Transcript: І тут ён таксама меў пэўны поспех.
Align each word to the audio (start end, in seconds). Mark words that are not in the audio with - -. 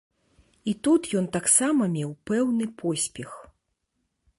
І 0.71 0.73
тут 0.87 1.03
ён 1.21 1.29
таксама 1.37 1.83
меў 1.99 2.11
пэўны 2.31 2.65
поспех. 2.81 3.31